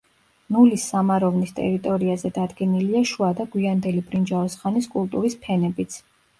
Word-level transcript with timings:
ნულის 0.53 0.85
სამაროვნის 0.93 1.53
ტერიტორიაზე 1.59 2.33
დადგენილია 2.39 3.03
შუა 3.11 3.31
და 3.43 3.47
გვიანდელი 3.55 4.05
ბრინჯაოს 4.11 4.59
ხანის 4.65 4.93
კულტურის 4.99 5.41
ფენებიც. 5.49 6.05